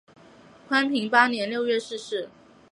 [0.67, 2.27] 宽平八年六月逝世。